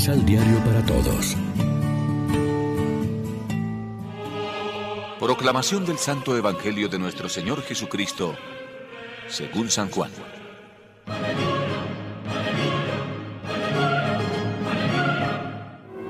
Misal 0.00 0.24
Diario 0.24 0.58
para 0.64 0.82
Todos. 0.86 1.36
Proclamación 5.18 5.84
del 5.84 5.98
Santo 5.98 6.34
Evangelio 6.38 6.88
de 6.88 6.98
nuestro 6.98 7.28
Señor 7.28 7.60
Jesucristo, 7.60 8.34
según 9.28 9.70
San 9.70 9.90
Juan. 9.90 10.10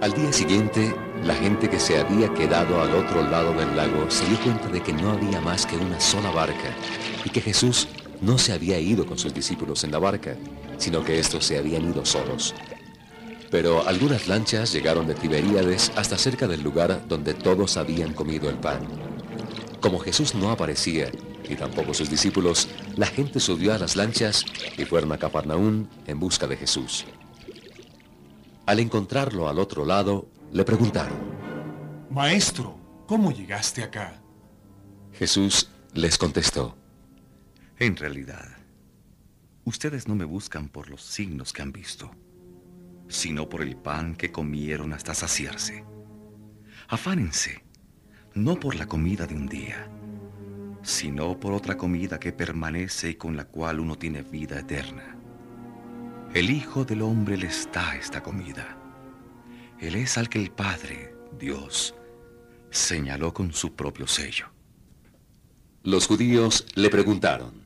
Al 0.01 0.13
día 0.13 0.33
siguiente, 0.33 0.95
la 1.25 1.35
gente 1.35 1.69
que 1.69 1.81
se 1.81 1.99
había 1.99 2.33
quedado 2.33 2.81
al 2.81 2.95
otro 2.95 3.29
lado 3.29 3.53
del 3.55 3.77
lago 3.77 4.09
se 4.09 4.25
dio 4.27 4.39
cuenta 4.41 4.69
de 4.69 4.81
que 4.85 4.93
no 4.93 5.11
había 5.11 5.41
más 5.41 5.67
que 5.67 5.77
una 5.77 5.99
sola 5.99 6.31
barca 6.31 6.77
y 7.25 7.31
que 7.31 7.41
Jesús 7.41 7.89
no 8.21 8.39
se 8.39 8.53
había 8.53 8.79
ido 8.79 9.05
con 9.05 9.19
sus 9.19 9.35
discípulos 9.35 9.83
en 9.83 9.91
la 9.91 9.99
barca, 9.99 10.37
sino 10.79 11.03
que 11.03 11.19
estos 11.19 11.45
se 11.45 11.59
habían 11.59 11.91
ido 11.91 12.07
solos. 12.07 12.55
Pero 13.51 13.87
algunas 13.87 14.29
lanchas 14.29 14.73
llegaron 14.73 15.09
de 15.09 15.15
Tiberíades 15.15 15.91
hasta 15.97 16.17
cerca 16.17 16.47
del 16.47 16.63
lugar 16.63 17.07
donde 17.09 17.35
todos 17.35 17.77
habían 17.77 18.15
comido 18.15 18.49
el 18.49 18.57
pan. 18.57 18.81
Como 19.81 19.99
Jesús 19.99 20.35
no 20.35 20.51
aparecía, 20.51 21.11
y 21.49 21.57
tampoco 21.57 21.93
sus 21.93 22.09
discípulos, 22.09 22.69
la 22.97 23.07
gente 23.07 23.41
subió 23.41 23.75
a 23.75 23.79
las 23.79 23.97
lanchas 23.97 24.45
y 24.79 24.85
fueron 24.85 25.11
a 25.13 25.19
Cafarnaún 25.19 25.89
en 26.07 26.21
busca 26.21 26.47
de 26.47 26.57
Jesús. 26.57 27.07
Al 28.67 28.79
encontrarlo 28.79 29.49
al 29.49 29.59
otro 29.59 29.85
lado, 29.85 30.29
le 30.53 30.65
preguntaron, 30.65 31.19
Maestro, 32.09 32.79
¿cómo 33.07 33.33
llegaste 33.33 33.83
acá? 33.83 34.23
Jesús 35.13 35.71
les 35.93 36.17
contestó, 36.19 36.77
En 37.81 37.97
realidad, 37.97 38.47
ustedes 39.65 40.07
no 40.07 40.15
me 40.15 40.25
buscan 40.25 40.69
por 40.69 40.89
los 40.89 41.03
signos 41.03 41.53
que 41.53 41.63
han 41.63 41.73
visto 41.73 42.13
sino 43.11 43.49
por 43.49 43.61
el 43.61 43.77
pan 43.77 44.15
que 44.15 44.31
comieron 44.31 44.93
hasta 44.93 45.15
saciarse. 45.15 45.85
Afánense, 46.89 47.65
no 48.35 48.59
por 48.59 48.77
la 48.77 48.87
comida 48.87 49.27
de 49.27 49.35
un 49.35 49.47
día, 49.47 49.91
sino 50.83 51.39
por 51.39 51.53
otra 51.53 51.77
comida 51.77 52.19
que 52.19 52.33
permanece 52.33 53.11
y 53.11 53.15
con 53.17 53.37
la 53.37 53.45
cual 53.45 53.81
uno 53.81 53.97
tiene 53.97 54.23
vida 54.23 54.61
eterna. 54.61 55.17
El 56.33 56.51
Hijo 56.51 56.85
del 56.85 57.03
Hombre 57.03 57.37
les 57.37 57.69
da 57.73 57.97
esta 57.97 58.23
comida. 58.23 58.79
Él 59.81 59.97
es 59.97 60.17
al 60.17 60.29
que 60.29 60.41
el 60.41 60.53
Padre, 60.53 61.13
Dios, 61.39 61.95
señaló 62.71 63.35
con 63.35 63.53
su 63.53 63.75
propio 63.75 64.07
sello. 64.07 64.47
Los 65.83 66.07
judíos 66.07 66.67
le 66.77 66.89
preguntaron, 66.89 67.60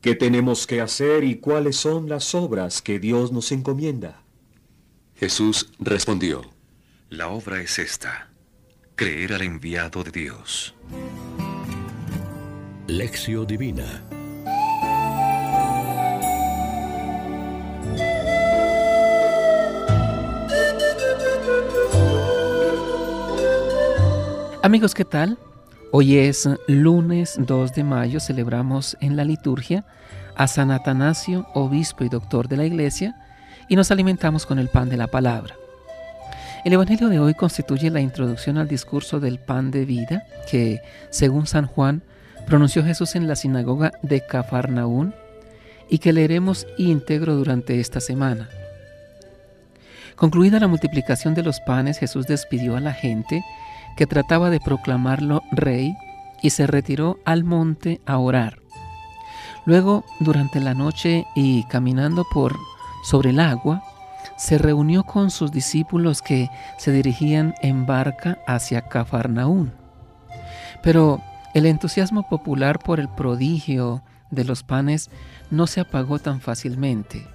¿Qué 0.00 0.14
tenemos 0.14 0.68
que 0.68 0.80
hacer 0.80 1.24
y 1.24 1.36
cuáles 1.36 1.76
son 1.76 2.08
las 2.08 2.34
obras 2.34 2.82
que 2.82 3.00
Dios 3.00 3.32
nos 3.32 3.50
encomienda? 3.50 4.22
Jesús 5.16 5.72
respondió, 5.80 6.42
La 7.10 7.28
obra 7.28 7.60
es 7.60 7.80
esta, 7.80 8.30
creer 8.94 9.32
al 9.32 9.42
enviado 9.42 10.04
de 10.04 10.12
Dios. 10.12 10.74
Lección 12.86 13.46
Divina 13.46 14.04
Amigos, 24.62 24.94
¿qué 24.94 25.04
tal? 25.04 25.38
Hoy 25.90 26.18
es 26.18 26.46
lunes 26.66 27.36
2 27.38 27.72
de 27.72 27.82
mayo, 27.82 28.20
celebramos 28.20 28.98
en 29.00 29.16
la 29.16 29.24
liturgia 29.24 29.86
a 30.36 30.46
San 30.46 30.70
Atanasio, 30.70 31.46
obispo 31.54 32.04
y 32.04 32.10
doctor 32.10 32.46
de 32.46 32.58
la 32.58 32.66
iglesia, 32.66 33.16
y 33.70 33.76
nos 33.76 33.90
alimentamos 33.90 34.44
con 34.44 34.58
el 34.58 34.68
pan 34.68 34.90
de 34.90 34.98
la 34.98 35.06
palabra. 35.06 35.54
El 36.66 36.74
Evangelio 36.74 37.08
de 37.08 37.20
hoy 37.20 37.32
constituye 37.32 37.88
la 37.88 38.02
introducción 38.02 38.58
al 38.58 38.68
discurso 38.68 39.18
del 39.18 39.38
pan 39.38 39.70
de 39.70 39.86
vida 39.86 40.24
que, 40.50 40.82
según 41.08 41.46
San 41.46 41.66
Juan, 41.66 42.02
pronunció 42.46 42.84
Jesús 42.84 43.16
en 43.16 43.26
la 43.26 43.34
sinagoga 43.34 43.92
de 44.02 44.20
Cafarnaún 44.26 45.14
y 45.88 46.00
que 46.00 46.12
leeremos 46.12 46.66
íntegro 46.76 47.34
durante 47.34 47.80
esta 47.80 48.00
semana. 48.00 48.50
Concluida 50.16 50.60
la 50.60 50.68
multiplicación 50.68 51.32
de 51.32 51.44
los 51.44 51.60
panes, 51.60 51.96
Jesús 51.96 52.26
despidió 52.26 52.76
a 52.76 52.80
la 52.80 52.92
gente 52.92 53.42
que 53.98 54.06
trataba 54.06 54.48
de 54.48 54.60
proclamarlo 54.60 55.42
rey 55.50 55.96
y 56.40 56.50
se 56.50 56.68
retiró 56.68 57.18
al 57.24 57.42
monte 57.42 58.00
a 58.06 58.18
orar. 58.18 58.60
Luego, 59.66 60.04
durante 60.20 60.60
la 60.60 60.72
noche 60.72 61.26
y 61.34 61.64
caminando 61.64 62.24
por 62.32 62.56
sobre 63.02 63.30
el 63.30 63.40
agua, 63.40 63.82
se 64.36 64.56
reunió 64.56 65.02
con 65.02 65.32
sus 65.32 65.50
discípulos 65.50 66.22
que 66.22 66.48
se 66.76 66.92
dirigían 66.92 67.56
en 67.60 67.86
barca 67.86 68.38
hacia 68.46 68.82
Cafarnaún. 68.82 69.72
Pero 70.80 71.20
el 71.52 71.66
entusiasmo 71.66 72.28
popular 72.28 72.78
por 72.78 73.00
el 73.00 73.08
prodigio 73.08 74.04
de 74.30 74.44
los 74.44 74.62
panes 74.62 75.10
no 75.50 75.66
se 75.66 75.80
apagó 75.80 76.20
tan 76.20 76.40
fácilmente. 76.40 77.26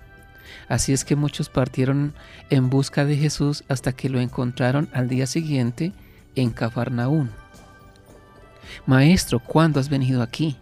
Así 0.70 0.94
es 0.94 1.04
que 1.04 1.18
muchos 1.18 1.50
partieron 1.50 2.14
en 2.50 2.70
busca 2.70 3.04
de 3.04 3.18
Jesús 3.18 3.66
hasta 3.68 3.92
que 3.92 4.08
lo 4.08 4.22
encontraron 4.22 4.88
al 4.94 5.10
día 5.10 5.28
siguiente 5.28 5.92
en 6.36 6.52
Cafarnaún. 6.52 7.32
Maestro, 8.86 9.40
¿cuándo 9.40 9.80
has 9.80 9.90
venido 9.90 10.22
aquí? 10.22 10.58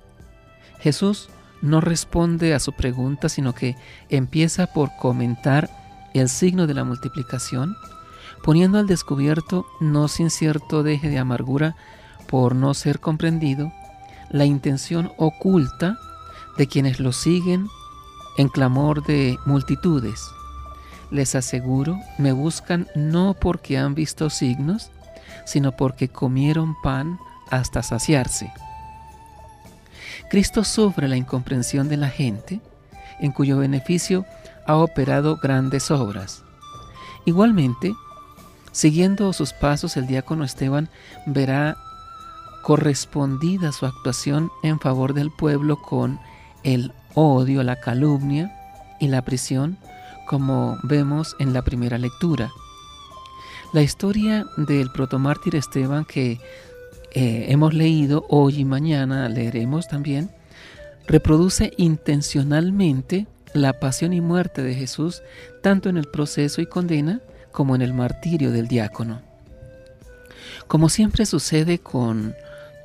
Jesús 0.80 1.30
no 1.62 1.80
responde 1.80 2.54
a 2.54 2.60
su 2.60 2.74
pregunta, 2.74 3.30
sino 3.30 3.54
que 3.54 3.76
empieza 4.10 4.68
por 4.68 4.90
comentar 5.00 5.70
el 6.14 6.28
signo 6.28 6.68
de 6.68 6.74
la 6.74 6.84
multiplicación, 6.84 7.76
poniendo 8.44 8.80
al 8.80 8.88
descubierto, 8.88 9.66
no 9.80 10.08
sin 10.08 10.30
cierto 10.30 10.84
deje 10.84 11.10
de 11.10 11.20
amargura 11.20 11.76
por 12.28 12.56
no 12.56 12.74
ser 12.74 13.00
comprendido, 13.00 13.72
la 14.30 14.46
intención 14.46 15.12
oculta 15.18 15.98
de 16.58 16.68
quienes 16.68 17.00
lo 17.00 17.12
siguen 17.12 17.68
en 18.38 18.50
clamor 18.50 19.04
de 19.04 19.38
multitudes. 19.46 20.32
Les 21.12 21.36
aseguro, 21.36 22.00
me 22.18 22.32
buscan 22.32 22.88
no 22.96 23.36
porque 23.40 23.78
han 23.78 23.94
visto 23.96 24.30
signos, 24.30 24.92
sino 25.46 25.72
porque 25.74 26.10
comieron 26.10 26.76
pan 26.82 27.20
hasta 27.50 27.84
saciarse. 27.84 28.52
Cristo 30.30 30.64
sufre 30.64 31.08
la 31.08 31.18
incomprensión 31.18 31.90
de 31.90 31.98
la 31.98 32.10
gente, 32.10 32.62
en 33.20 33.32
cuyo 33.32 33.58
beneficio 33.58 34.26
ha 34.66 34.78
operado 34.78 35.38
grandes 35.38 35.92
obras. 35.92 36.44
Igualmente, 37.26 37.94
siguiendo 38.72 39.34
sus 39.34 39.54
pasos, 39.54 39.98
el 39.98 40.08
diácono 40.08 40.44
Esteban 40.44 40.90
verá 41.26 41.78
correspondida 42.62 43.72
su 43.72 43.86
actuación 43.86 44.52
en 44.64 44.80
favor 44.80 45.14
del 45.14 45.32
pueblo 45.32 45.82
con 45.82 46.20
el 46.64 46.94
odio, 47.16 47.64
la 47.64 47.76
calumnia 47.76 48.56
y 49.00 49.08
la 49.08 49.24
prisión, 49.24 49.78
como 50.28 50.78
vemos 50.84 51.36
en 51.40 51.54
la 51.54 51.64
primera 51.64 51.98
lectura. 51.98 52.52
La 53.74 53.82
historia 53.82 54.48
del 54.58 54.92
protomártir 54.92 55.56
Esteban 55.56 56.04
que 56.04 56.42
eh, 57.14 57.46
hemos 57.48 57.74
leído 57.74 58.26
hoy 58.28 58.60
y 58.60 58.66
mañana 58.66 59.30
leeremos 59.30 59.88
también, 59.88 60.30
reproduce 61.08 61.72
intencionalmente 61.78 63.28
la 63.54 63.80
pasión 63.80 64.12
y 64.12 64.20
muerte 64.20 64.62
de 64.62 64.76
Jesús 64.76 65.24
tanto 65.62 65.88
en 65.88 65.96
el 65.96 66.08
proceso 66.08 66.62
y 66.62 66.66
condena 66.66 67.22
como 67.54 67.74
en 67.74 67.82
el 67.82 67.94
martirio 67.94 68.52
del 68.52 68.68
diácono. 68.68 69.22
Como 70.68 70.90
siempre 70.90 71.26
sucede 71.26 71.80
con 71.80 72.36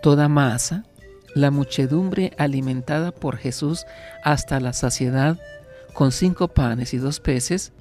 toda 0.03 0.29
masa, 0.29 0.85
la 1.35 1.51
muchedumbre 1.51 2.33
alimentada 2.39 3.11
por 3.11 3.39
Jesús 3.39 3.87
hasta 4.23 4.61
la 4.61 4.73
saciedad 4.73 5.37
con 5.95 6.13
cinco 6.13 6.47
panes 6.47 6.95
y 6.95 6.99
dos 6.99 7.19
peces 7.19 7.73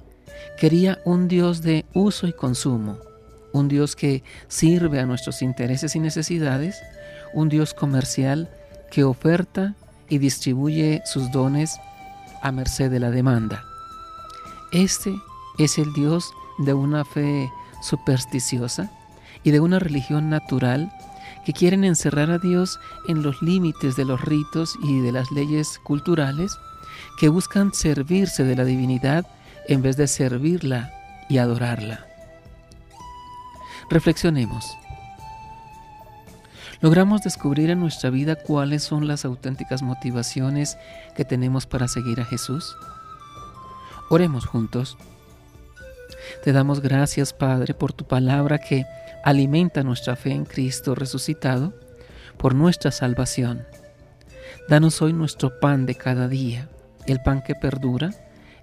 Quería 0.58 1.00
un 1.04 1.28
Dios 1.28 1.62
de 1.62 1.84
uso 1.94 2.26
y 2.26 2.32
consumo, 2.32 2.98
un 3.52 3.68
Dios 3.68 3.96
que 3.96 4.22
sirve 4.48 5.00
a 5.00 5.06
nuestros 5.06 5.42
intereses 5.42 5.96
y 5.96 6.00
necesidades, 6.00 6.80
un 7.34 7.48
Dios 7.48 7.74
comercial 7.74 8.50
que 8.90 9.04
oferta 9.04 9.74
y 10.08 10.18
distribuye 10.18 11.02
sus 11.04 11.30
dones 11.32 11.78
a 12.42 12.52
merced 12.52 12.90
de 12.90 13.00
la 13.00 13.10
demanda. 13.10 13.64
Este 14.72 15.14
es 15.58 15.78
el 15.78 15.92
Dios 15.92 16.32
de 16.58 16.74
una 16.74 17.04
fe 17.04 17.50
supersticiosa 17.82 18.90
y 19.42 19.50
de 19.50 19.60
una 19.60 19.78
religión 19.78 20.30
natural 20.30 20.92
que 21.44 21.52
quieren 21.52 21.84
encerrar 21.84 22.30
a 22.30 22.38
Dios 22.38 22.80
en 23.08 23.22
los 23.22 23.40
límites 23.42 23.96
de 23.96 24.04
los 24.04 24.20
ritos 24.22 24.76
y 24.82 25.00
de 25.00 25.12
las 25.12 25.30
leyes 25.30 25.78
culturales, 25.84 26.58
que 27.18 27.28
buscan 27.28 27.72
servirse 27.72 28.44
de 28.44 28.56
la 28.56 28.64
divinidad 28.64 29.26
en 29.68 29.82
vez 29.82 29.96
de 29.96 30.06
servirla 30.06 30.92
y 31.28 31.38
adorarla. 31.38 32.06
Reflexionemos. 33.90 34.76
¿Logramos 36.80 37.22
descubrir 37.22 37.70
en 37.70 37.80
nuestra 37.80 38.10
vida 38.10 38.36
cuáles 38.36 38.82
son 38.82 39.08
las 39.08 39.24
auténticas 39.24 39.82
motivaciones 39.82 40.76
que 41.16 41.24
tenemos 41.24 41.66
para 41.66 41.88
seguir 41.88 42.20
a 42.20 42.24
Jesús? 42.24 42.76
Oremos 44.10 44.44
juntos. 44.44 44.98
Te 46.44 46.52
damos 46.52 46.80
gracias, 46.80 47.32
Padre, 47.32 47.74
por 47.74 47.92
tu 47.92 48.04
palabra 48.04 48.58
que 48.58 48.84
alimenta 49.24 49.82
nuestra 49.82 50.16
fe 50.16 50.32
en 50.32 50.44
Cristo 50.44 50.94
resucitado, 50.94 51.72
por 52.36 52.54
nuestra 52.54 52.90
salvación. 52.90 53.64
Danos 54.68 55.00
hoy 55.00 55.12
nuestro 55.12 55.58
pan 55.58 55.86
de 55.86 55.94
cada 55.94 56.28
día, 56.28 56.68
el 57.06 57.20
pan 57.22 57.42
que 57.42 57.54
perdura, 57.54 58.10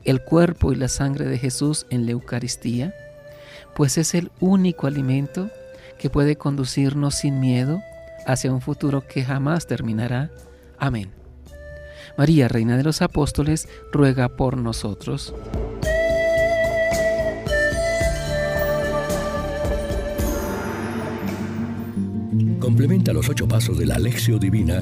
el 0.05 0.21
cuerpo 0.21 0.71
y 0.71 0.75
la 0.75 0.87
sangre 0.87 1.25
de 1.25 1.37
Jesús 1.37 1.85
en 1.89 2.05
la 2.05 2.11
Eucaristía, 2.11 2.93
pues 3.75 3.97
es 3.97 4.13
el 4.13 4.31
único 4.39 4.87
alimento 4.87 5.49
que 5.97 6.09
puede 6.09 6.35
conducirnos 6.35 7.15
sin 7.15 7.39
miedo 7.39 7.81
hacia 8.25 8.51
un 8.51 8.61
futuro 8.61 9.05
que 9.07 9.23
jamás 9.23 9.67
terminará. 9.67 10.31
Amén. 10.77 11.11
María, 12.17 12.47
Reina 12.47 12.77
de 12.77 12.83
los 12.83 13.01
Apóstoles, 13.01 13.67
ruega 13.91 14.29
por 14.29 14.57
nosotros. 14.57 15.33
Complementa 22.59 23.13
los 23.13 23.29
ocho 23.29 23.47
pasos 23.47 23.77
de 23.77 23.85
la 23.85 23.95
Alexio 23.95 24.37
Divina 24.37 24.81